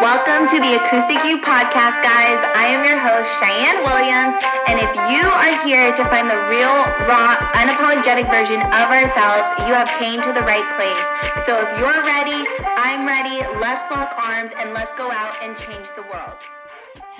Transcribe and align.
Welcome 0.00 0.46
to 0.54 0.60
the 0.62 0.78
Acoustic 0.78 1.24
You 1.26 1.42
podcast, 1.42 1.98
guys. 2.06 2.38
I 2.54 2.70
am 2.70 2.86
your 2.86 3.02
host, 3.02 3.26
Cheyenne 3.42 3.82
Williams, 3.82 4.38
and 4.70 4.78
if 4.78 4.94
you 5.10 5.26
are 5.26 5.66
here 5.66 5.90
to 5.90 6.04
find 6.06 6.30
the 6.30 6.38
real, 6.46 6.70
raw, 7.10 7.34
unapologetic 7.58 8.30
version 8.30 8.62
of 8.62 8.86
ourselves, 8.94 9.50
you 9.66 9.74
have 9.74 9.90
came 9.98 10.22
to 10.22 10.32
the 10.32 10.46
right 10.46 10.62
place. 10.78 11.02
So 11.44 11.58
if 11.58 11.78
you're 11.82 12.02
ready, 12.06 12.46
I'm 12.78 13.06
ready. 13.10 13.42
Let's 13.58 13.90
lock 13.90 14.14
arms 14.22 14.52
and 14.56 14.72
let's 14.72 14.96
go 14.96 15.10
out 15.10 15.34
and 15.42 15.58
change 15.58 15.90
the 15.96 16.02
world. 16.02 16.38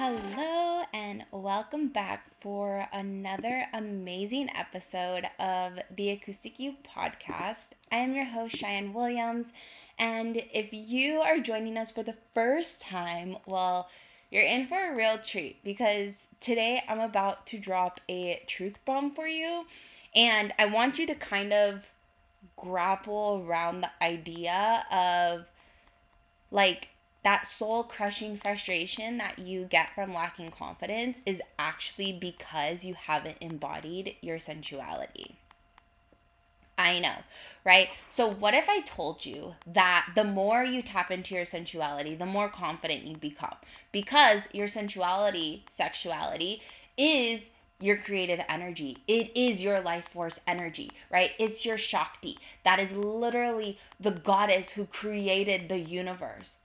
Hello, 0.00 0.84
and 0.92 1.24
welcome 1.32 1.88
back 1.88 2.32
for 2.32 2.86
another 2.92 3.64
amazing 3.74 4.48
episode 4.54 5.24
of 5.40 5.80
the 5.90 6.10
Acoustic 6.10 6.60
You 6.60 6.76
podcast. 6.86 7.70
I 7.90 7.96
am 7.96 8.14
your 8.14 8.26
host, 8.26 8.54
Cheyenne 8.54 8.92
Williams, 8.92 9.52
and 9.98 10.40
if 10.52 10.68
you 10.70 11.14
are 11.14 11.40
joining 11.40 11.76
us 11.76 11.90
for 11.90 12.04
the 12.04 12.14
first 12.32 12.80
time, 12.80 13.38
well, 13.48 13.88
you're 14.30 14.44
in 14.44 14.68
for 14.68 14.88
a 14.88 14.94
real 14.94 15.18
treat 15.18 15.64
because 15.64 16.28
today 16.38 16.84
I'm 16.88 17.00
about 17.00 17.44
to 17.46 17.58
drop 17.58 18.00
a 18.08 18.40
truth 18.46 18.78
bomb 18.84 19.10
for 19.10 19.26
you, 19.26 19.66
and 20.14 20.54
I 20.60 20.66
want 20.66 21.00
you 21.00 21.08
to 21.08 21.14
kind 21.16 21.52
of 21.52 21.90
grapple 22.56 23.44
around 23.44 23.80
the 23.80 23.90
idea 24.00 24.86
of 24.92 25.46
like 26.52 26.90
that 27.28 27.46
soul 27.46 27.84
crushing 27.84 28.38
frustration 28.38 29.18
that 29.18 29.38
you 29.38 29.66
get 29.66 29.94
from 29.94 30.14
lacking 30.14 30.50
confidence 30.50 31.20
is 31.26 31.42
actually 31.58 32.10
because 32.10 32.86
you 32.86 32.94
haven't 32.94 33.36
embodied 33.42 34.16
your 34.22 34.38
sensuality. 34.38 35.36
I 36.78 37.00
know, 37.00 37.16
right? 37.66 37.90
So, 38.08 38.26
what 38.26 38.54
if 38.54 38.66
I 38.70 38.80
told 38.80 39.26
you 39.26 39.56
that 39.66 40.12
the 40.14 40.24
more 40.24 40.64
you 40.64 40.80
tap 40.80 41.10
into 41.10 41.34
your 41.34 41.44
sensuality, 41.44 42.14
the 42.14 42.24
more 42.24 42.48
confident 42.48 43.04
you 43.04 43.18
become? 43.18 43.56
Because 43.92 44.48
your 44.54 44.68
sensuality, 44.68 45.64
sexuality, 45.68 46.62
is 46.96 47.50
your 47.78 47.98
creative 47.98 48.40
energy. 48.48 49.02
It 49.06 49.36
is 49.36 49.62
your 49.62 49.80
life 49.80 50.08
force 50.08 50.40
energy, 50.46 50.92
right? 51.10 51.32
It's 51.38 51.66
your 51.66 51.76
Shakti. 51.76 52.38
That 52.64 52.78
is 52.78 52.92
literally 52.92 53.78
the 54.00 54.12
goddess 54.12 54.70
who 54.70 54.86
created 54.86 55.68
the 55.68 55.78
universe. 55.78 56.56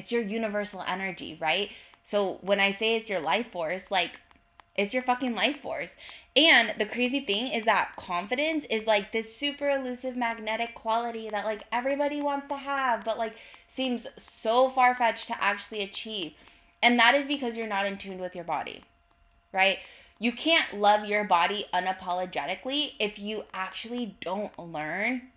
It's 0.00 0.10
your 0.10 0.22
universal 0.22 0.82
energy, 0.86 1.36
right? 1.38 1.70
So 2.02 2.38
when 2.40 2.58
I 2.58 2.70
say 2.70 2.96
it's 2.96 3.10
your 3.10 3.20
life 3.20 3.48
force, 3.48 3.90
like 3.90 4.12
it's 4.74 4.94
your 4.94 5.02
fucking 5.02 5.34
life 5.34 5.60
force. 5.60 5.94
And 6.34 6.72
the 6.78 6.86
crazy 6.86 7.20
thing 7.20 7.48
is 7.48 7.66
that 7.66 7.96
confidence 7.96 8.64
is 8.70 8.86
like 8.86 9.12
this 9.12 9.36
super 9.36 9.68
elusive 9.68 10.16
magnetic 10.16 10.74
quality 10.74 11.28
that 11.28 11.44
like 11.44 11.64
everybody 11.70 12.22
wants 12.22 12.46
to 12.46 12.56
have, 12.56 13.04
but 13.04 13.18
like 13.18 13.36
seems 13.68 14.06
so 14.16 14.70
far 14.70 14.94
fetched 14.94 15.26
to 15.26 15.44
actually 15.44 15.82
achieve. 15.82 16.32
And 16.82 16.98
that 16.98 17.14
is 17.14 17.26
because 17.26 17.58
you're 17.58 17.66
not 17.66 17.84
in 17.84 17.98
tune 17.98 18.20
with 18.20 18.34
your 18.34 18.44
body, 18.44 18.84
right? 19.52 19.80
You 20.18 20.32
can't 20.32 20.80
love 20.80 21.04
your 21.04 21.24
body 21.24 21.66
unapologetically 21.74 22.94
if 22.98 23.18
you 23.18 23.44
actually 23.52 24.16
don't 24.22 24.58
learn 24.58 25.28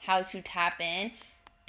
how 0.00 0.20
to 0.20 0.42
tap 0.42 0.78
in 0.78 1.12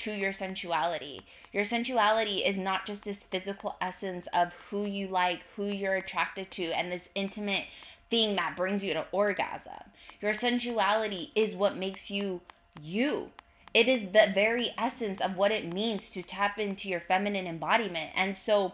to 0.04 0.12
your 0.12 0.34
sensuality. 0.34 1.22
Your 1.54 1.64
sensuality 1.64 2.46
is 2.46 2.58
not 2.58 2.86
just 2.86 3.04
this 3.04 3.24
physical 3.24 3.78
essence 3.80 4.28
of 4.34 4.54
who 4.70 4.86
you 4.86 5.08
like, 5.08 5.44
who 5.56 5.66
you're 5.66 5.96
attracted 5.96 6.52
to, 6.52 6.66
and 6.78 6.92
this 6.92 7.10
intimate 7.16 7.66
thing 8.10 8.36
that 8.36 8.58
brings 8.58 8.84
you 8.84 8.94
to 8.94 9.06
orgasm. 9.14 9.92
Your 10.22 10.34
sensuality 10.34 11.32
is 11.36 11.56
what 11.56 11.78
makes 11.78 12.12
you 12.12 12.42
you. 12.82 13.32
It 13.74 13.88
is 13.88 14.12
the 14.12 14.30
very 14.34 14.72
essence 14.78 15.22
of 15.22 15.38
what 15.38 15.52
it 15.52 15.74
means 15.74 16.10
to 16.10 16.22
tap 16.22 16.60
into 16.60 16.90
your 16.90 17.00
feminine 17.00 17.48
embodiment. 17.48 18.12
And 18.14 18.36
so, 18.36 18.74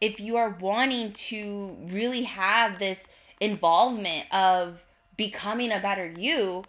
if 0.00 0.20
you 0.20 0.36
are 0.36 0.50
wanting 0.50 1.12
to 1.12 1.78
really 1.88 2.22
have 2.22 2.78
this 2.78 3.08
involvement 3.40 4.32
of 4.34 4.84
becoming 5.16 5.72
a 5.72 5.80
better 5.80 6.06
you, 6.06 6.64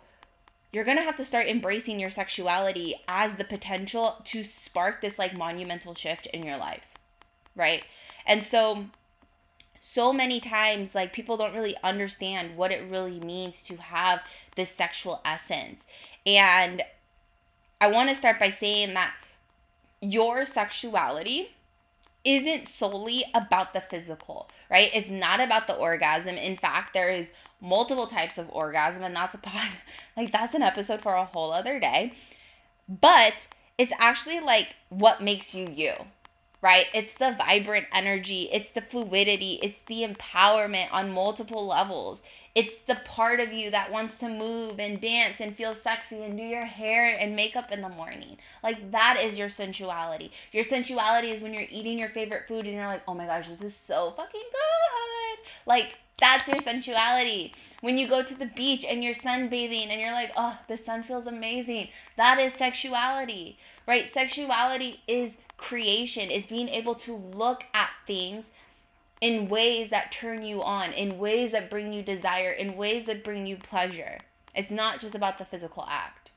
you're 0.77 0.85
going 0.85 0.97
to 0.97 1.03
have 1.03 1.15
to 1.15 1.25
start 1.25 1.47
embracing 1.47 1.99
your 1.99 2.11
sexuality 2.11 2.93
as 3.07 3.37
the 3.37 3.43
potential 3.43 4.21
to 4.25 4.43
spark 4.43 5.01
this 5.01 5.17
like 5.17 5.35
monumental 5.35 5.95
shift 5.95 6.27
in 6.27 6.43
your 6.43 6.55
life. 6.55 6.93
Right? 7.55 7.83
And 8.27 8.43
so 8.43 8.85
so 9.79 10.13
many 10.13 10.39
times 10.39 10.93
like 10.93 11.13
people 11.13 11.35
don't 11.35 11.55
really 11.55 11.75
understand 11.83 12.55
what 12.55 12.71
it 12.71 12.87
really 12.87 13.19
means 13.19 13.63
to 13.63 13.77
have 13.77 14.21
this 14.55 14.69
sexual 14.69 15.19
essence. 15.25 15.87
And 16.27 16.83
I 17.81 17.89
want 17.89 18.09
to 18.09 18.15
start 18.15 18.39
by 18.39 18.49
saying 18.49 18.93
that 18.93 19.15
your 19.99 20.45
sexuality 20.45 21.55
isn't 22.23 22.67
solely 22.67 23.23
about 23.33 23.73
the 23.73 23.81
physical, 23.81 24.47
right? 24.69 24.91
It's 24.93 25.09
not 25.09 25.41
about 25.41 25.65
the 25.65 25.75
orgasm. 25.75 26.35
In 26.35 26.55
fact, 26.55 26.93
there 26.93 27.09
is 27.09 27.31
multiple 27.59 28.05
types 28.05 28.37
of 28.37 28.49
orgasm 28.51 29.03
and 29.03 29.15
that's 29.15 29.33
a 29.33 29.37
pod 29.37 29.69
like 30.17 30.31
that's 30.31 30.53
an 30.53 30.61
episode 30.61 31.01
for 31.01 31.13
a 31.13 31.25
whole 31.25 31.51
other 31.51 31.79
day. 31.79 32.13
But 32.89 33.47
it's 33.77 33.91
actually 33.99 34.39
like 34.39 34.75
what 34.89 35.21
makes 35.21 35.53
you 35.53 35.69
you 35.69 35.93
right? 36.61 36.87
It's 36.93 37.13
the 37.13 37.35
vibrant 37.37 37.85
energy, 37.93 38.49
it's 38.51 38.71
the 38.71 38.81
fluidity, 38.81 39.59
it's 39.61 39.79
the 39.79 40.03
empowerment 40.03 40.91
on 40.91 41.11
multiple 41.11 41.65
levels. 41.65 42.23
It's 42.55 42.77
the 42.77 42.95
part 42.95 43.39
of 43.39 43.53
you 43.53 43.69
that 43.69 43.91
wants 43.91 44.17
to 44.17 44.27
move 44.27 44.79
and 44.79 44.99
dance 44.99 45.39
and 45.39 45.55
feel 45.55 45.75
sexy 45.75 46.23
and 46.23 46.35
do 46.35 46.43
your 46.43 46.65
hair 46.65 47.15
and 47.19 47.35
makeup 47.35 47.71
in 47.71 47.81
the 47.81 47.89
morning. 47.89 48.37
Like 48.63 48.89
that 48.89 49.19
is 49.21 49.37
your 49.37 49.49
sensuality. 49.49 50.31
Your 50.51 50.63
sensuality 50.63 51.29
is 51.29 51.41
when 51.41 51.53
you're 51.53 51.67
eating 51.69 51.99
your 51.99 52.09
favorite 52.09 52.47
food 52.47 52.65
and 52.65 52.73
you're 52.73 52.87
like, 52.87 53.03
oh 53.07 53.13
my 53.13 53.27
gosh, 53.27 53.47
this 53.47 53.61
is 53.61 53.75
so 53.75 54.11
fucking 54.17 54.41
good. 54.41 55.47
Like 55.67 55.99
that's 56.19 56.47
your 56.47 56.61
sensuality. 56.61 57.53
When 57.81 57.99
you 57.99 58.07
go 58.07 58.23
to 58.23 58.33
the 58.33 58.47
beach 58.47 58.83
and 58.89 59.03
you're 59.03 59.13
sunbathing 59.13 59.89
and 59.89 60.01
you're 60.01 60.11
like, 60.11 60.31
oh, 60.35 60.57
the 60.67 60.77
sun 60.77 61.03
feels 61.03 61.27
amazing. 61.27 61.89
That 62.15 62.39
is 62.39 62.53
sexuality, 62.53 63.59
right? 63.85 64.07
Sexuality 64.07 65.01
is 65.07 65.37
creation, 65.57 66.29
is 66.29 66.45
being 66.45 66.69
able 66.69 66.95
to 66.95 67.15
look 67.15 67.65
at 67.73 67.89
things 68.05 68.49
in 69.19 69.49
ways 69.49 69.89
that 69.89 70.11
turn 70.11 70.43
you 70.43 70.63
on, 70.63 70.93
in 70.93 71.17
ways 71.17 71.51
that 71.51 71.69
bring 71.69 71.91
you 71.91 72.03
desire, 72.03 72.51
in 72.51 72.77
ways 72.77 73.07
that 73.07 73.23
bring 73.23 73.47
you 73.47 73.57
pleasure. 73.57 74.19
It's 74.55 74.71
not 74.71 74.99
just 74.99 75.15
about 75.15 75.37
the 75.37 75.45
physical 75.45 75.85
act. 75.89 76.31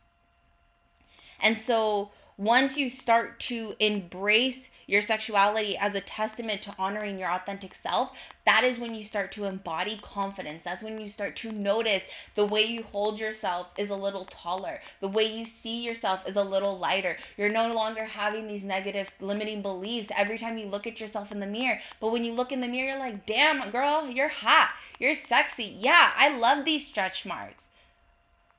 And 1.41 1.56
so 1.56 2.10
once 2.41 2.78
you 2.78 2.89
start 2.89 3.39
to 3.39 3.77
embrace 3.78 4.71
your 4.87 5.03
sexuality 5.03 5.77
as 5.77 5.95
a 5.95 6.01
testament 6.01 6.62
to 6.62 6.75
honoring 6.78 7.19
your 7.19 7.31
authentic 7.31 7.75
self, 7.75 8.17
that 8.47 8.65
is 8.65 8.78
when 8.78 8.95
you 8.95 9.03
start 9.03 9.31
to 9.31 9.45
embody 9.45 10.01
confidence. 10.01 10.62
That's 10.65 10.83
when 10.83 10.99
you 10.99 11.11
start 11.11 11.37
to 11.37 11.53
notice 11.53 12.05
the 12.37 12.47
way 12.47 12.62
you 12.62 12.83
hold 12.83 13.21
yourself 13.21 13.69
is 13.77 13.91
a 13.91 13.95
little 13.95 14.25
taller. 14.25 14.81
The 15.00 15.09
way 15.09 15.25
you 15.25 15.45
see 15.45 15.84
yourself 15.84 16.27
is 16.27 16.34
a 16.34 16.43
little 16.43 16.79
lighter. 16.79 17.19
You're 17.37 17.50
no 17.50 17.75
longer 17.75 18.06
having 18.06 18.49
these 18.49 18.65
negative 18.65 19.12
limiting 19.21 19.61
beliefs 19.61 20.09
every 20.17 20.39
time 20.39 20.56
you 20.56 20.67
look 20.67 20.87
at 20.87 20.99
yourself 20.99 21.31
in 21.31 21.41
the 21.41 21.47
mirror. 21.47 21.81
But 22.00 22.11
when 22.11 22.25
you 22.25 22.33
look 22.33 22.53
in 22.53 22.62
the 22.62 22.69
mirror, 22.69 22.89
you're 22.89 22.99
like, 22.99 23.27
damn, 23.27 23.69
girl, 23.69 24.09
you're 24.09 24.29
hot. 24.29 24.71
You're 24.99 25.15
sexy. 25.15 25.77
Yeah, 25.79 26.12
I 26.17 26.34
love 26.34 26.65
these 26.65 26.87
stretch 26.87 27.27
marks 27.27 27.69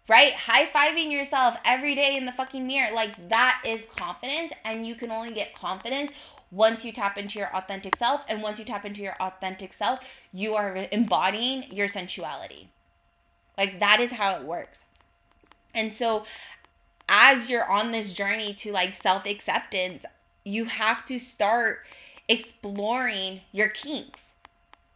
right? 0.07 0.33
High 0.33 0.65
fiving 0.65 1.11
yourself 1.11 1.57
every 1.65 1.95
day 1.95 2.15
in 2.15 2.25
the 2.25 2.31
fucking 2.31 2.65
mirror. 2.65 2.93
Like 2.93 3.29
that 3.29 3.63
is 3.65 3.87
confidence, 3.95 4.51
and 4.65 4.85
you 4.85 4.95
can 4.95 5.11
only 5.11 5.33
get 5.33 5.55
confidence 5.55 6.11
once 6.51 6.83
you 6.83 6.91
tap 6.91 7.17
into 7.17 7.39
your 7.39 7.55
authentic 7.55 7.95
self. 7.95 8.23
And 8.27 8.41
once 8.41 8.59
you 8.59 8.65
tap 8.65 8.85
into 8.85 9.01
your 9.01 9.15
authentic 9.21 9.73
self, 9.73 9.99
you 10.33 10.55
are 10.55 10.87
embodying 10.91 11.71
your 11.71 11.87
sensuality. 11.87 12.69
Like 13.57 13.79
that 13.79 13.99
is 13.99 14.13
how 14.13 14.35
it 14.35 14.43
works. 14.43 14.85
And 15.73 15.93
so, 15.93 16.25
as 17.07 17.49
you're 17.49 17.69
on 17.69 17.91
this 17.91 18.13
journey 18.13 18.53
to 18.55 18.71
like 18.71 18.95
self 18.95 19.25
acceptance, 19.25 20.05
you 20.43 20.65
have 20.65 21.05
to 21.05 21.19
start 21.19 21.79
exploring 22.27 23.41
your 23.51 23.69
kinks 23.69 24.30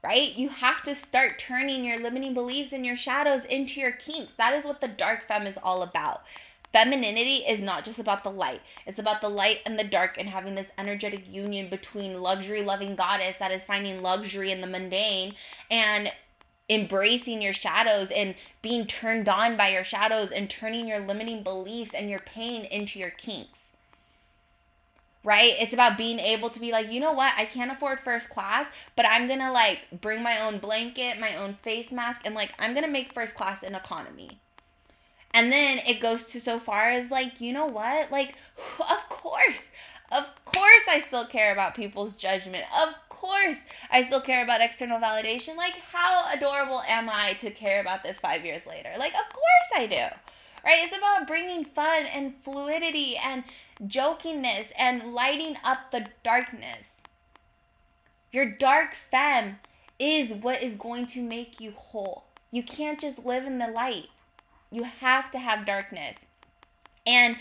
right? 0.06 0.38
You 0.38 0.50
have 0.50 0.84
to 0.84 0.94
start 0.94 1.40
turning 1.40 1.84
your 1.84 2.00
limiting 2.00 2.36
beliefs 2.36 2.72
and 2.72 2.86
your 2.86 2.96
shadows 2.96 3.44
into 3.44 3.80
your 3.80 3.92
kinks. 3.92 4.34
That 4.34 4.54
is 4.54 4.64
what 4.64 4.80
the 4.80 4.88
dark 4.88 5.28
femme 5.28 5.48
is 5.48 5.58
all 5.64 5.82
about. 5.82 6.22
Femininity 6.72 7.38
is 7.38 7.62
not 7.62 7.84
just 7.84 7.98
about 7.98 8.24
the 8.24 8.30
light. 8.30 8.62
It's 8.86 9.00
about 9.00 9.22
the 9.22 9.30
light 9.30 9.62
and 9.66 9.80
the 9.80 9.84
dark 9.84 10.18
and 10.20 10.30
having 10.30 10.54
this 10.54 10.72
energetic 10.78 11.32
union 11.32 11.70
between 11.70 12.22
luxury 12.22 12.62
loving 12.62 12.96
goddess 12.96 13.38
that 13.38 13.52
is 13.52 13.64
finding 13.64 14.04
luxury 14.04 14.52
in 14.52 14.62
the 14.62 14.68
mundane 14.68 15.34
and 15.72 16.12
embracing 16.70 17.42
your 17.42 17.54
shadows 17.54 18.12
and 18.12 18.36
being 18.62 18.86
turned 18.86 19.28
on 19.28 19.58
by 19.58 19.70
your 19.70 19.84
shadows 19.84 20.32
and 20.32 20.50
turning 20.50 20.88
your 20.88 21.00
limiting 21.00 21.42
beliefs 21.42 21.94
and 21.94 22.10
your 22.10 22.20
pain 22.20 22.66
into 22.66 23.00
your 23.00 23.12
kinks 23.12 23.72
right? 25.26 25.54
It's 25.60 25.74
about 25.74 25.98
being 25.98 26.20
able 26.20 26.50
to 26.52 26.60
be 26.60 26.72
like, 26.72 26.90
you 26.92 27.02
know 27.02 27.12
what? 27.12 27.34
I 27.36 27.44
can't 27.46 27.72
afford 27.72 28.00
first 28.00 28.30
class, 28.30 28.70
but 28.96 29.06
I'm 29.10 29.28
gonna 29.28 29.52
like 29.52 29.88
bring 30.00 30.24
my 30.24 30.40
own 30.40 30.60
blanket, 30.60 31.20
my 31.20 31.36
own 31.36 31.56
face 31.56 31.92
mask, 31.92 32.22
and 32.24 32.34
like 32.36 32.54
I'm 32.60 32.74
gonna 32.74 32.88
make 32.88 33.12
first 33.12 33.36
class 33.36 33.64
an 33.64 33.76
economy. 33.76 34.40
And 35.34 35.52
then 35.52 35.80
it 35.80 36.00
goes 36.00 36.24
to 36.26 36.40
so 36.40 36.60
far 36.60 36.90
as 36.90 37.12
like, 37.12 37.42
you 37.42 37.52
know 37.52 37.66
what? 37.66 38.10
Like, 38.12 38.36
of 38.80 39.10
course, 39.10 39.72
Of 40.12 40.30
course, 40.46 40.88
I 40.90 41.00
still 41.00 41.26
care 41.26 41.52
about 41.52 41.76
people's 41.76 42.16
judgment. 42.16 42.64
Of 42.80 42.94
course, 43.10 43.66
I 43.92 44.04
still 44.04 44.22
care 44.22 44.44
about 44.44 44.62
external 44.62 45.00
validation. 45.00 45.56
Like, 45.58 45.74
how 45.92 46.32
adorable 46.32 46.82
am 46.88 47.10
I 47.10 47.34
to 47.40 47.50
care 47.50 47.82
about 47.82 48.04
this 48.04 48.20
five 48.20 48.46
years 48.46 48.68
later? 48.68 48.92
Like, 49.00 49.14
of 49.14 49.28
course 49.34 49.70
I 49.76 49.88
do. 49.88 50.06
Right? 50.66 50.80
It's 50.84 50.98
about 50.98 51.28
bringing 51.28 51.64
fun 51.64 52.08
and 52.08 52.34
fluidity 52.42 53.16
and 53.18 53.44
jokingness 53.84 54.72
and 54.78 55.14
lighting 55.14 55.58
up 55.64 55.92
the 55.92 56.08
darkness. 56.24 57.02
Your 58.32 58.46
dark 58.46 58.96
femme 58.96 59.60
is 60.00 60.34
what 60.34 60.64
is 60.64 60.76
going 60.76 61.06
to 61.08 61.22
make 61.22 61.62
you 61.62 61.72
whole. 61.72 62.26
You 62.52 62.64
can't 62.64 63.00
just 63.00 63.24
live 63.26 63.46
in 63.46 63.60
the 63.60 63.68
light. 63.68 64.08
You 64.72 64.84
have 64.84 65.30
to 65.32 65.40
have 65.40 65.66
darkness. 65.66 66.26
And 67.06 67.38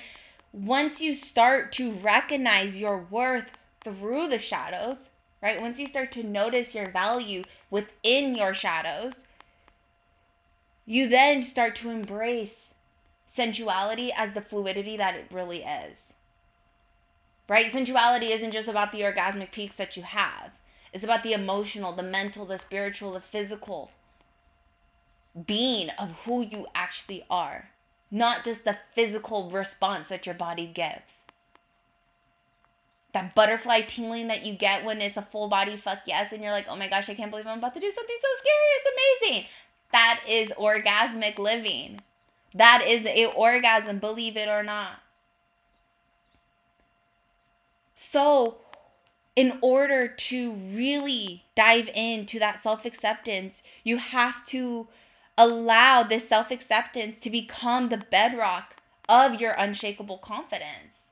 once 0.53 1.01
you 1.01 1.15
start 1.15 1.73
to 1.73 1.93
recognize 1.93 2.81
your 2.81 2.99
worth 2.99 3.53
through 3.83 4.29
the 4.29 4.39
shadows, 4.39 5.11
right? 5.43 5.61
Once 5.61 5.81
you 5.81 5.87
start 5.87 6.13
to 6.13 6.23
notice 6.23 6.75
your 6.75 6.91
value 6.91 7.45
within 7.71 8.35
your 8.35 8.55
shadows, 8.55 9.25
you 10.87 11.09
then 11.09 11.43
start 11.43 11.75
to 11.77 11.91
embrace 11.91 12.75
sensuality 13.35 14.13
as 14.13 14.33
the 14.33 14.41
fluidity 14.41 14.97
that 14.97 15.17
it 15.17 15.27
really 15.29 15.65
is. 15.65 16.15
Right? 17.49 17.67
Sensuality 17.67 18.31
isn't 18.31 18.53
just 18.53 18.69
about 18.69 18.93
the 18.93 19.01
orgasmic 19.01 19.51
peaks 19.51 19.75
that 19.77 19.97
you 19.97 20.05
have. 20.05 20.53
It's 20.93 21.03
about 21.03 21.25
the 21.25 21.33
emotional, 21.33 21.93
the 21.93 22.05
mental, 22.05 22.47
the 22.47 22.59
spiritual, 22.59 23.13
the 23.13 23.21
physical 23.21 23.91
being 25.47 25.91
of 25.99 26.13
who 26.25 26.43
you 26.43 26.69
actually 26.77 27.25
are, 27.29 27.71
not 28.09 28.45
just 28.45 28.65
the 28.65 28.79
physical 28.93 29.51
response 29.51 30.09
that 30.11 30.27
your 30.27 30.37
body 30.37 30.67
gives. 30.67 31.23
That 33.13 33.35
butterfly 33.35 33.81
tingling 33.81 34.29
that 34.29 34.47
you 34.47 34.55
get 34.55 34.85
when 34.85 35.01
it's 35.01 35.17
a 35.17 35.23
full 35.23 35.49
body 35.49 35.77
fuck 35.77 36.03
yes, 36.07 36.33
and 36.33 36.41
you're 36.41 36.53
like, 36.53 36.67
oh 36.69 36.77
my 36.77 36.87
gosh, 36.87 37.09
I 37.09 37.15
can't 37.15 37.33
believe 37.33 37.49
I'm 37.49 37.59
about 37.59 37.75
to 37.75 37.81
do 37.81 37.91
something 37.91 38.17
so 38.23 38.29
scary. 38.37 38.69
It's 38.77 39.27
amazing. 39.27 39.47
That 39.91 40.21
is 40.29 40.53
orgasmic 40.57 41.39
living. 41.39 42.01
That 42.55 42.85
is 42.87 43.05
a 43.05 43.27
orgasm, 43.27 43.99
believe 43.99 44.37
it 44.37 44.49
or 44.49 44.63
not. 44.63 45.01
So, 47.95 48.59
in 49.35 49.59
order 49.61 50.07
to 50.07 50.53
really 50.53 51.45
dive 51.57 51.91
into 51.95 52.39
that 52.39 52.59
self 52.59 52.85
acceptance, 52.85 53.63
you 53.83 53.97
have 53.97 54.45
to 54.47 54.87
allow 55.37 56.05
this 56.05 56.29
self 56.29 56.51
acceptance 56.53 57.19
to 57.21 57.31
become 57.31 57.89
the 57.89 57.99
bedrock 57.99 58.77
of 59.09 59.41
your 59.41 59.55
unshakable 59.59 60.19
confidence. 60.19 61.11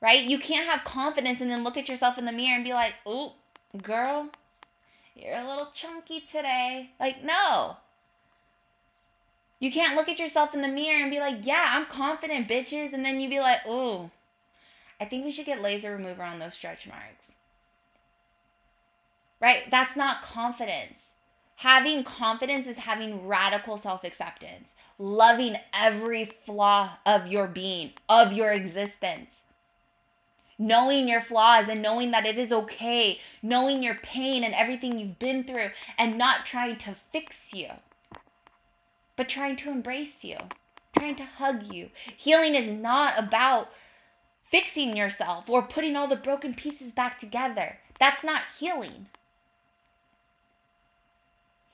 Right? 0.00 0.24
You 0.24 0.38
can't 0.38 0.68
have 0.68 0.84
confidence 0.84 1.40
and 1.40 1.50
then 1.50 1.64
look 1.64 1.76
at 1.76 1.88
yourself 1.88 2.18
in 2.18 2.26
the 2.26 2.32
mirror 2.32 2.56
and 2.56 2.64
be 2.64 2.74
like, 2.74 2.94
ooh, 3.08 3.30
girl, 3.80 4.28
you're 5.14 5.38
a 5.38 5.48
little 5.48 5.70
chunky 5.72 6.20
today. 6.20 6.90
Like, 7.00 7.24
no. 7.24 7.78
You 9.64 9.72
can't 9.72 9.96
look 9.96 10.10
at 10.10 10.18
yourself 10.18 10.52
in 10.52 10.60
the 10.60 10.68
mirror 10.68 11.00
and 11.00 11.10
be 11.10 11.20
like, 11.20 11.38
yeah, 11.40 11.68
I'm 11.70 11.86
confident, 11.86 12.46
bitches. 12.46 12.92
And 12.92 13.02
then 13.02 13.18
you 13.18 13.30
be 13.30 13.40
like, 13.40 13.66
ooh, 13.66 14.10
I 15.00 15.06
think 15.06 15.24
we 15.24 15.32
should 15.32 15.46
get 15.46 15.62
laser 15.62 15.96
remover 15.96 16.22
on 16.22 16.38
those 16.38 16.52
stretch 16.52 16.86
marks. 16.86 17.32
Right? 19.40 19.70
That's 19.70 19.96
not 19.96 20.22
confidence. 20.22 21.12
Having 21.56 22.04
confidence 22.04 22.66
is 22.66 22.76
having 22.76 23.26
radical 23.26 23.78
self 23.78 24.04
acceptance, 24.04 24.74
loving 24.98 25.56
every 25.72 26.26
flaw 26.26 26.98
of 27.06 27.28
your 27.28 27.46
being, 27.46 27.92
of 28.06 28.34
your 28.34 28.52
existence. 28.52 29.44
Knowing 30.58 31.08
your 31.08 31.22
flaws 31.22 31.68
and 31.68 31.80
knowing 31.80 32.10
that 32.10 32.26
it 32.26 32.36
is 32.36 32.52
okay, 32.52 33.18
knowing 33.42 33.82
your 33.82 33.94
pain 33.94 34.44
and 34.44 34.52
everything 34.52 34.98
you've 34.98 35.18
been 35.18 35.42
through, 35.42 35.70
and 35.96 36.18
not 36.18 36.44
trying 36.44 36.76
to 36.76 36.94
fix 36.94 37.54
you, 37.54 37.70
but 39.16 39.28
trying 39.28 39.56
to 39.56 39.70
embrace 39.70 40.24
you, 40.24 40.36
trying 40.96 41.16
to 41.16 41.24
hug 41.24 41.72
you. 41.72 41.90
Healing 42.16 42.54
is 42.54 42.68
not 42.68 43.18
about 43.18 43.70
fixing 44.44 44.96
yourself 44.96 45.48
or 45.48 45.62
putting 45.62 45.96
all 45.96 46.06
the 46.06 46.16
broken 46.16 46.54
pieces 46.54 46.92
back 46.92 47.18
together. 47.18 47.78
That's 47.98 48.24
not 48.24 48.42
healing. 48.58 49.06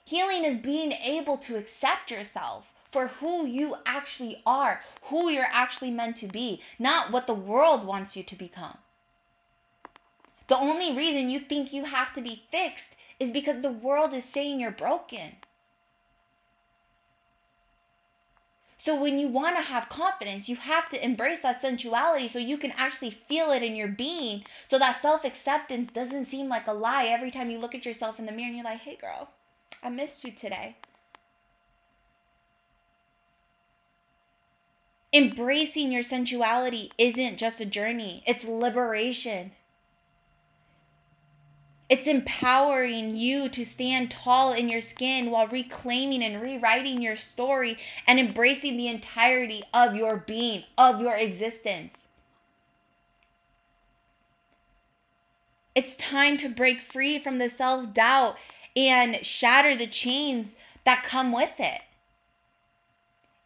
Healing 0.04 0.44
is 0.44 0.56
being 0.56 0.92
able 0.92 1.36
to 1.38 1.56
accept 1.56 2.10
yourself 2.10 2.72
for 2.88 3.06
who 3.06 3.46
you 3.46 3.76
actually 3.86 4.42
are, 4.44 4.80
who 5.04 5.30
you're 5.30 5.46
actually 5.52 5.92
meant 5.92 6.16
to 6.16 6.26
be, 6.26 6.60
not 6.78 7.12
what 7.12 7.28
the 7.28 7.34
world 7.34 7.86
wants 7.86 8.16
you 8.16 8.24
to 8.24 8.34
become. 8.34 8.78
The 10.48 10.56
only 10.56 10.92
reason 10.96 11.30
you 11.30 11.38
think 11.38 11.72
you 11.72 11.84
have 11.84 12.12
to 12.14 12.20
be 12.20 12.42
fixed 12.50 12.96
is 13.20 13.30
because 13.30 13.62
the 13.62 13.70
world 13.70 14.12
is 14.12 14.24
saying 14.24 14.58
you're 14.58 14.72
broken. 14.72 15.36
So 18.80 18.98
when 18.98 19.18
you 19.18 19.28
want 19.28 19.56
to 19.56 19.62
have 19.62 19.90
confidence, 19.90 20.48
you 20.48 20.56
have 20.56 20.88
to 20.88 21.04
embrace 21.04 21.40
that 21.40 21.60
sensuality 21.60 22.28
so 22.28 22.38
you 22.38 22.56
can 22.56 22.72
actually 22.78 23.10
feel 23.10 23.50
it 23.50 23.62
in 23.62 23.76
your 23.76 23.88
being. 23.88 24.42
So 24.68 24.78
that 24.78 25.02
self-acceptance 25.02 25.92
doesn't 25.92 26.24
seem 26.24 26.48
like 26.48 26.66
a 26.66 26.72
lie 26.72 27.04
every 27.04 27.30
time 27.30 27.50
you 27.50 27.58
look 27.58 27.74
at 27.74 27.84
yourself 27.84 28.18
in 28.18 28.24
the 28.24 28.32
mirror 28.32 28.46
and 28.46 28.56
you're 28.56 28.64
like, 28.64 28.80
"Hey 28.80 28.96
girl, 28.96 29.28
I 29.82 29.90
missed 29.90 30.24
you 30.24 30.32
today." 30.32 30.76
Embracing 35.12 35.92
your 35.92 36.02
sensuality 36.02 36.90
isn't 36.96 37.36
just 37.36 37.60
a 37.60 37.66
journey, 37.66 38.22
it's 38.26 38.44
liberation. 38.44 39.52
It's 41.90 42.06
empowering 42.06 43.16
you 43.16 43.48
to 43.48 43.64
stand 43.64 44.12
tall 44.12 44.52
in 44.52 44.68
your 44.68 44.80
skin 44.80 45.28
while 45.28 45.48
reclaiming 45.48 46.22
and 46.22 46.40
rewriting 46.40 47.02
your 47.02 47.16
story 47.16 47.76
and 48.06 48.20
embracing 48.20 48.76
the 48.76 48.86
entirety 48.86 49.64
of 49.74 49.96
your 49.96 50.16
being, 50.16 50.62
of 50.78 51.00
your 51.00 51.16
existence. 51.16 52.06
It's 55.74 55.96
time 55.96 56.38
to 56.38 56.48
break 56.48 56.80
free 56.80 57.18
from 57.18 57.38
the 57.38 57.48
self 57.48 57.92
doubt 57.92 58.38
and 58.76 59.26
shatter 59.26 59.74
the 59.74 59.88
chains 59.88 60.54
that 60.84 61.02
come 61.02 61.32
with 61.32 61.58
it. 61.58 61.80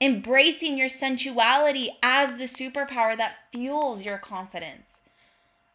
Embracing 0.02 0.76
your 0.76 0.90
sensuality 0.90 1.88
as 2.02 2.37
the 2.37 2.44
superpower 2.44 3.17
that 3.17 3.50
fuels 3.50 4.05
your 4.05 4.19
confidence 4.19 5.00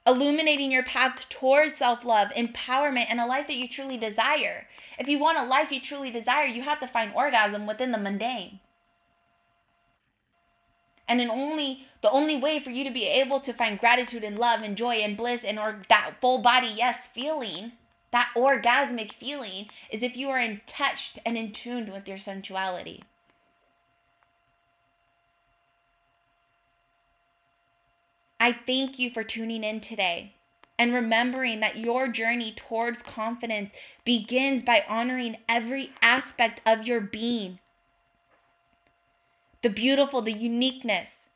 illuminating 0.09 0.71
your 0.71 0.83
path 0.83 1.29
towards 1.29 1.75
self 1.75 2.03
love, 2.03 2.29
empowerment, 2.29 3.05
and 3.09 3.19
a 3.19 3.25
life 3.25 3.47
that 3.47 3.55
you 3.55 3.67
truly 3.67 3.97
desire. 3.97 4.67
If 4.97 5.07
you 5.07 5.19
want 5.19 5.37
a 5.37 5.43
life 5.43 5.71
you 5.71 5.79
truly 5.79 6.11
desire, 6.11 6.45
you 6.45 6.63
have 6.63 6.79
to 6.79 6.87
find 6.87 7.13
orgasm 7.13 7.67
within 7.67 7.91
the 7.91 7.97
mundane. 7.97 8.59
And 11.07 11.21
in 11.21 11.29
only 11.29 11.85
the 12.01 12.11
only 12.11 12.37
way 12.37 12.59
for 12.59 12.69
you 12.69 12.83
to 12.83 12.91
be 12.91 13.05
able 13.05 13.39
to 13.41 13.53
find 13.53 13.79
gratitude 13.79 14.23
and 14.23 14.37
love 14.37 14.61
and 14.61 14.77
joy 14.77 14.95
and 14.95 15.17
bliss 15.17 15.43
and 15.43 15.59
or 15.59 15.81
that 15.89 16.15
full 16.21 16.41
body 16.41 16.71
yes 16.75 17.07
feeling, 17.07 17.73
that 18.11 18.31
orgasmic 18.35 19.11
feeling, 19.11 19.67
is 19.89 20.03
if 20.03 20.15
you 20.15 20.29
are 20.29 20.39
in 20.39 20.61
touched 20.65 21.19
and 21.25 21.37
in 21.37 21.51
tuned 21.51 21.91
with 21.91 22.07
your 22.07 22.17
sensuality. 22.17 23.03
I 28.39 28.53
thank 28.53 28.97
you 28.97 29.09
for 29.09 29.23
tuning 29.23 29.63
in 29.63 29.81
today 29.81 30.35
and 30.77 30.93
remembering 30.93 31.59
that 31.59 31.77
your 31.77 32.07
journey 32.07 32.53
towards 32.55 33.01
confidence 33.01 33.73
begins 34.05 34.63
by 34.63 34.85
honoring 34.87 35.37
every 35.49 35.91
aspect 36.01 36.61
of 36.65 36.87
your 36.87 37.01
being 37.01 37.59
the 39.61 39.69
beautiful, 39.69 40.21
the 40.21 40.31
uniqueness. 40.31 41.27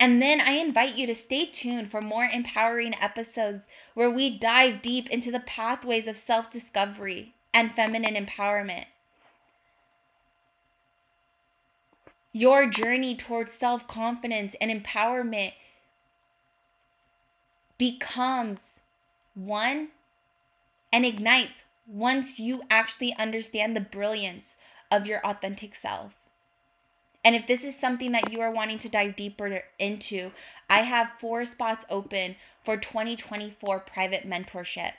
And 0.00 0.20
then 0.20 0.40
I 0.40 0.52
invite 0.52 0.96
you 0.96 1.06
to 1.06 1.14
stay 1.14 1.46
tuned 1.46 1.88
for 1.88 2.00
more 2.00 2.24
empowering 2.24 2.94
episodes 3.00 3.68
where 3.94 4.10
we 4.10 4.36
dive 4.36 4.82
deep 4.82 5.08
into 5.10 5.30
the 5.30 5.40
pathways 5.40 6.08
of 6.08 6.16
self 6.16 6.50
discovery 6.50 7.34
and 7.54 7.72
feminine 7.72 8.14
empowerment. 8.14 8.86
Your 12.32 12.66
journey 12.66 13.14
towards 13.16 13.52
self 13.52 13.88
confidence 13.88 14.54
and 14.60 14.70
empowerment 14.70 15.52
becomes 17.78 18.80
one 19.34 19.88
and 20.92 21.06
ignites 21.06 21.64
once 21.86 22.38
you 22.38 22.62
actually 22.68 23.14
understand 23.14 23.74
the 23.74 23.80
brilliance 23.80 24.56
of 24.90 25.06
your 25.06 25.24
authentic 25.24 25.74
self. 25.74 26.14
And 27.24 27.34
if 27.34 27.46
this 27.46 27.64
is 27.64 27.78
something 27.78 28.12
that 28.12 28.32
you 28.32 28.40
are 28.40 28.50
wanting 28.50 28.78
to 28.80 28.88
dive 28.88 29.16
deeper 29.16 29.62
into, 29.78 30.32
I 30.68 30.80
have 30.80 31.18
four 31.18 31.44
spots 31.44 31.84
open 31.90 32.36
for 32.62 32.76
2024 32.76 33.80
private 33.80 34.28
mentorship. 34.28 34.92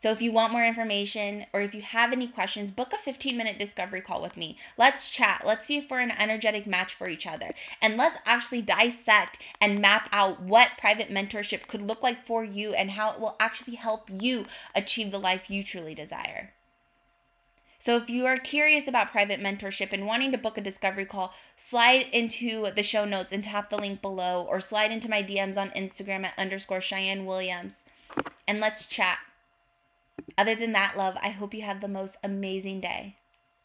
So 0.00 0.10
if 0.10 0.22
you 0.22 0.32
want 0.32 0.52
more 0.52 0.64
information 0.64 1.44
or 1.52 1.60
if 1.60 1.74
you 1.74 1.82
have 1.82 2.10
any 2.10 2.26
questions, 2.26 2.70
book 2.70 2.94
a 2.94 2.96
15 2.96 3.36
minute 3.36 3.58
discovery 3.58 4.00
call 4.00 4.22
with 4.22 4.34
me. 4.34 4.56
Let's 4.78 5.10
chat. 5.10 5.42
Let's 5.44 5.66
see 5.66 5.76
if 5.76 5.90
we're 5.90 6.00
an 6.00 6.18
energetic 6.18 6.66
match 6.66 6.94
for 6.94 7.06
each 7.06 7.26
other. 7.26 7.52
And 7.82 7.98
let's 7.98 8.16
actually 8.24 8.62
dissect 8.62 9.42
and 9.60 9.78
map 9.78 10.08
out 10.10 10.40
what 10.40 10.78
private 10.78 11.10
mentorship 11.10 11.66
could 11.66 11.82
look 11.82 12.02
like 12.02 12.24
for 12.24 12.42
you 12.42 12.72
and 12.72 12.92
how 12.92 13.12
it 13.12 13.20
will 13.20 13.36
actually 13.38 13.74
help 13.74 14.08
you 14.10 14.46
achieve 14.74 15.12
the 15.12 15.20
life 15.20 15.50
you 15.50 15.62
truly 15.62 15.94
desire. 15.94 16.54
So 17.78 17.96
if 17.96 18.08
you 18.08 18.24
are 18.24 18.36
curious 18.38 18.88
about 18.88 19.12
private 19.12 19.40
mentorship 19.40 19.92
and 19.92 20.06
wanting 20.06 20.32
to 20.32 20.38
book 20.38 20.56
a 20.56 20.62
discovery 20.62 21.04
call, 21.04 21.34
slide 21.56 22.06
into 22.10 22.70
the 22.70 22.82
show 22.82 23.04
notes 23.04 23.32
and 23.32 23.44
tap 23.44 23.68
the 23.68 23.76
link 23.76 24.00
below 24.00 24.46
or 24.48 24.62
slide 24.62 24.92
into 24.92 25.10
my 25.10 25.22
DMs 25.22 25.58
on 25.58 25.68
Instagram 25.70 26.24
at 26.24 26.38
underscore 26.38 26.80
Cheyenne 26.80 27.26
Williams 27.26 27.84
and 28.48 28.60
let's 28.60 28.86
chat. 28.86 29.18
Other 30.36 30.54
than 30.54 30.72
that, 30.72 30.96
love, 30.96 31.16
I 31.22 31.30
hope 31.30 31.54
you 31.54 31.62
have 31.62 31.80
the 31.80 31.88
most 31.88 32.18
amazing 32.24 32.80
day. 32.80 33.19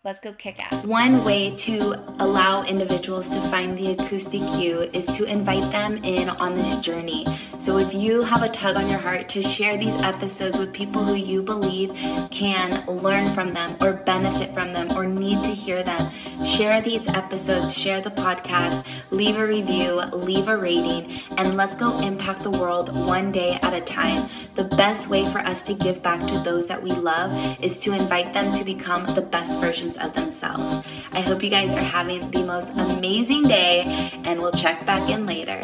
Let's 0.06 0.20
go 0.20 0.34
kick 0.34 0.64
ass. 0.64 0.86
One 0.86 1.24
way 1.24 1.56
to 1.56 1.96
allow 2.20 2.62
individuals 2.62 3.28
to 3.32 3.42
find 3.42 3.76
the 3.76 3.94
acoustic 3.94 4.42
you 4.62 4.82
is 4.94 5.08
to 5.18 5.24
invite 5.24 5.64
them 5.72 5.98
in 6.04 6.30
on 6.30 6.54
this 6.54 6.80
journey. 6.80 7.26
So 7.58 7.80
if 7.80 7.92
you 7.92 8.22
have 8.22 8.44
a 8.44 8.50
tug 8.50 8.76
on 8.76 8.88
your 8.88 9.00
heart 9.00 9.28
to 9.30 9.42
share 9.42 9.78
these 9.78 10.00
episodes 10.04 10.60
with 10.60 10.72
people 10.74 11.04
who 11.04 11.16
you 11.16 11.42
believe 11.42 11.92
can 12.30 12.86
learn 12.86 13.26
from 13.26 13.56
them 13.56 13.78
or 13.82 13.94
benefit 13.94 14.54
from 14.54 14.74
them 14.74 14.92
or 14.96 15.08
need 15.08 15.44
to 15.44 15.50
hear 15.50 15.82
them, 15.82 16.12
share 16.46 16.84
these 16.84 17.08
episodes, 17.08 17.76
share 17.76 18.00
the 18.00 18.12
podcast, 18.12 18.86
leave 19.10 19.40
a 19.40 19.48
review, 19.48 20.02
leave 20.14 20.48
a 20.48 20.56
rating, 20.56 21.12
and 21.40 21.58
let's 21.58 21.74
go 21.74 22.00
impact 22.02 22.44
the 22.44 22.52
world 22.52 22.96
one 23.08 23.32
day 23.32 23.58
at 23.64 23.74
a 23.74 23.82
time. 23.82 24.30
The 24.54 24.66
best 24.66 25.10
way 25.10 25.26
for 25.26 25.40
us 25.40 25.64
to 25.64 25.74
give 25.74 26.04
back 26.04 26.20
to 26.28 26.38
those 26.40 26.68
that 26.68 26.84
we 26.84 26.92
love 26.92 27.60
is 27.60 27.80
to 27.80 27.94
invite 27.94 28.34
them 28.34 28.54
to 28.54 28.64
become 28.64 29.04
the 29.16 29.24
best 29.24 29.60
versions 29.96 30.06
of 30.06 30.14
themselves. 30.14 30.88
I 31.12 31.22
hope 31.22 31.44
you 31.44 31.50
guys 31.50 31.74
are 31.74 31.82
having 31.82 32.30
the 32.32 32.46
most 32.46 32.72
amazing 32.72 33.44
day, 33.44 33.84
and 34.26 34.40
we'll 34.40 34.52
check 34.52 34.86
back 34.86 35.10
in 35.10 35.26
later. 35.26 35.60